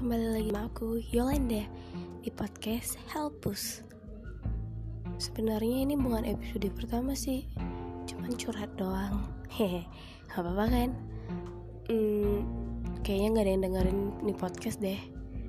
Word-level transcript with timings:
kembali 0.00 0.32
lagi 0.32 0.48
sama 0.48 0.64
aku 0.64 0.96
Yolanda 1.12 1.60
di 2.24 2.32
podcast 2.32 2.96
Helpus. 3.12 3.84
Sebenarnya 5.20 5.84
ini 5.84 5.92
bukan 5.92 6.24
episode 6.24 6.72
pertama 6.72 7.12
sih, 7.12 7.44
cuman 8.08 8.32
curhat 8.32 8.72
doang. 8.80 9.28
Hehe, 9.52 9.84
gak 10.24 10.40
apa-apa 10.40 10.72
kan? 10.72 10.90
Hmm, 11.92 12.48
kayaknya 13.04 13.28
nggak 13.28 13.44
ada 13.44 13.52
yang 13.52 13.64
dengerin 13.68 13.98
nih 14.24 14.36
podcast 14.40 14.80
deh. 14.80 14.96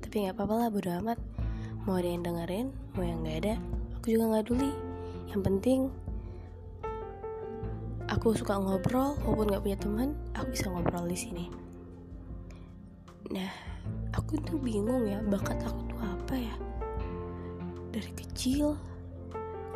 Tapi 0.00 0.24
nggak 0.24 0.40
apa-apa 0.40 0.54
lah, 0.64 0.68
bodo 0.72 0.96
amat. 0.96 1.20
Mau 1.84 2.00
ada 2.00 2.08
yang 2.08 2.24
dengerin, 2.24 2.72
mau 2.96 3.04
yang 3.04 3.20
nggak 3.20 3.38
ada, 3.44 3.54
aku 4.00 4.16
juga 4.16 4.24
nggak 4.32 4.44
peduli. 4.48 4.72
Yang 5.28 5.40
penting 5.44 5.80
aku 8.08 8.32
suka 8.32 8.56
ngobrol, 8.56 9.12
walaupun 9.28 9.52
nggak 9.52 9.60
punya 9.60 9.76
teman, 9.76 10.16
aku 10.32 10.56
bisa 10.56 10.72
ngobrol 10.72 11.04
di 11.04 11.20
sini. 11.20 11.52
Nah, 13.28 13.67
aku 14.12 14.40
tuh 14.42 14.58
bingung 14.58 15.06
ya 15.06 15.20
bakat 15.24 15.58
aku 15.64 15.80
tuh 15.88 16.00
apa 16.02 16.34
ya. 16.36 16.54
Dari 17.94 18.12
kecil, 18.14 18.76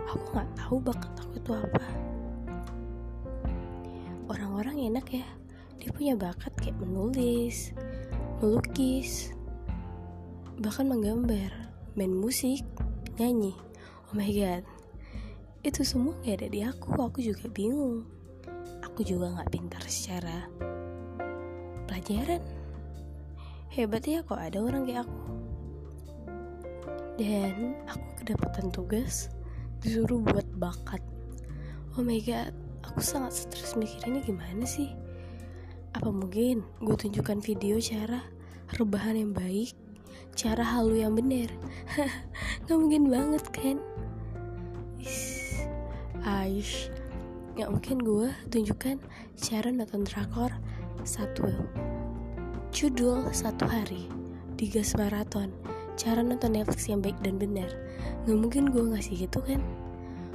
aku 0.07 0.25
nggak 0.35 0.51
tahu 0.59 0.77
bakat 0.83 1.13
aku 1.21 1.37
tuh 1.43 1.57
apa. 1.57 1.85
Orang-orang 4.29 4.93
enak 4.93 5.07
ya, 5.13 5.27
dia 5.81 5.91
punya 5.93 6.15
bakat 6.15 6.53
kayak 6.61 6.79
menulis, 6.81 7.73
melukis, 8.41 9.33
bahkan 10.61 10.89
menggambar, 10.89 11.51
main 11.97 12.13
musik, 12.13 12.63
nyanyi. 13.17 13.57
Oh 14.09 14.15
my 14.15 14.29
god, 14.29 14.65
itu 15.65 15.81
semua 15.87 16.13
gak 16.27 16.43
ada 16.43 16.49
di 16.53 16.61
aku. 16.61 16.89
Aku 17.01 17.19
juga 17.25 17.49
bingung. 17.49 18.05
Aku 18.83 19.01
juga 19.01 19.33
nggak 19.33 19.49
pintar 19.49 19.83
secara 19.89 20.45
pelajaran 21.89 22.62
hebat 23.73 24.05
ya 24.05 24.21
kok 24.21 24.37
ada 24.37 24.61
orang 24.61 24.85
kayak 24.85 25.09
aku. 25.09 25.33
Dan 27.17 27.73
aku 27.89 28.07
kedapatan 28.21 28.69
tugas 28.69 29.33
disuruh 29.81 30.21
buat 30.21 30.45
bakat. 30.61 31.01
Oh 31.97 32.05
my 32.05 32.21
god 32.21 32.53
aku 32.85 33.01
sangat 33.01 33.33
stres 33.33 33.73
ini 33.81 34.21
gimana 34.21 34.69
sih? 34.69 34.93
Apa 35.97 36.13
mungkin 36.13 36.61
gue 36.85 36.97
tunjukkan 36.97 37.41
video 37.41 37.81
cara 37.81 38.21
rebahan 38.77 39.17
yang 39.17 39.33
baik 39.33 39.73
cara 40.33 40.65
halu 40.65 40.97
yang 40.97 41.13
benar 41.13 41.53
nggak 42.65 42.79
mungkin 42.79 43.09
banget 43.09 43.45
kan? 43.53 43.77
Aish. 46.29 46.93
Nggak 47.57 47.71
mungkin 47.73 47.97
gue 48.05 48.29
tunjukkan 48.53 48.97
cara 49.37 49.69
nonton 49.73 50.05
drakor 50.05 50.53
satu 51.05 51.49
Judul 52.73 53.29
Satu 53.37 53.69
Hari 53.69 54.09
Digas 54.57 54.97
Maraton 54.97 55.53
Cara 56.01 56.25
nonton 56.25 56.57
Netflix 56.57 56.89
yang 56.89 57.05
baik 57.05 57.21
dan 57.21 57.37
benar. 57.37 57.69
Gak 58.25 58.33
mungkin 58.33 58.73
gue 58.73 58.81
ngasih 58.97 59.29
gitu 59.29 59.45
kan? 59.45 59.61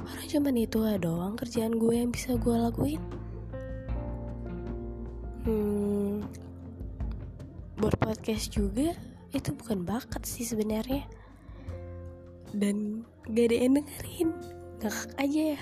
Orang 0.06 0.26
cuman 0.30 0.54
itu 0.54 0.78
doang 1.02 1.34
kerjaan 1.34 1.82
gue 1.82 1.98
yang 1.98 2.14
bisa 2.14 2.38
gue 2.38 2.54
lakuin. 2.54 3.02
Hmm 5.42 6.22
Buat 7.74 7.98
podcast 7.98 8.54
juga 8.54 8.94
Itu 9.34 9.58
bukan 9.58 9.82
bakat 9.82 10.22
sih 10.22 10.46
sebenarnya. 10.46 11.10
Dan 12.54 13.02
gak 13.26 13.50
ada 13.50 13.56
yang 13.66 13.82
dengerin. 13.82 14.30
Ngakak 14.78 15.10
aja 15.18 15.58
ya. 15.58 15.60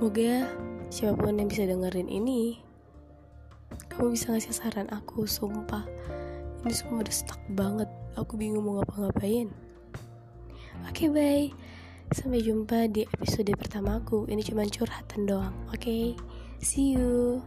Moga 0.00 0.48
siapa 0.88 1.12
pun 1.20 1.36
yang 1.36 1.52
bisa 1.52 1.68
dengerin 1.68 2.08
ini 2.08 2.63
kamu 3.94 4.18
bisa 4.18 4.34
ngasih 4.34 4.54
saran 4.54 4.88
aku 4.90 5.24
sumpah. 5.24 5.86
Ini 6.66 6.74
semua 6.74 7.02
udah 7.04 7.14
stuck 7.14 7.40
banget. 7.54 7.90
Aku 8.18 8.34
bingung 8.34 8.66
mau 8.66 8.82
ngapa-ngapain. 8.82 9.48
Oke 10.90 11.06
okay, 11.06 11.08
bye. 11.08 11.46
Sampai 12.12 12.42
jumpa 12.42 12.90
di 12.90 13.06
episode 13.06 13.50
pertamaku. 13.54 14.26
Ini 14.26 14.42
cuma 14.42 14.66
curhatan 14.66 15.26
doang 15.26 15.54
oke? 15.70 15.78
Okay? 15.78 16.18
see 16.64 16.96
you 16.96 17.44